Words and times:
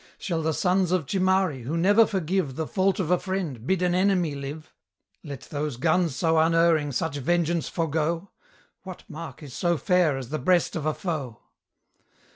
Shall 0.17 0.41
the 0.41 0.51
sons 0.55 0.91
of 0.91 1.05
Chimari, 1.05 1.61
who 1.61 1.77
never 1.77 2.07
forgive 2.07 2.55
The 2.55 2.65
fault 2.65 2.99
of 2.99 3.11
a 3.11 3.19
friend, 3.19 3.67
bid 3.67 3.83
an 3.83 3.93
enemy 3.93 4.33
live? 4.33 4.73
Let 5.23 5.41
those 5.41 5.77
guns 5.77 6.15
so 6.15 6.39
unerring 6.39 6.91
such 6.91 7.17
vengeance 7.17 7.69
forego? 7.69 8.31
What 8.81 9.03
mark 9.07 9.43
is 9.43 9.53
so 9.53 9.77
fair 9.77 10.17
as 10.17 10.29
the 10.29 10.39
breast 10.39 10.75
of 10.75 10.87
a 10.87 10.95
foe? 10.95 11.43